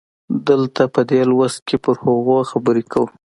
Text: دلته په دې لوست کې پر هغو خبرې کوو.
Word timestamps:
دلته 0.47 0.83
په 0.93 1.01
دې 1.09 1.21
لوست 1.29 1.59
کې 1.67 1.77
پر 1.83 1.95
هغو 2.03 2.37
خبرې 2.51 2.83
کوو. 2.91 3.07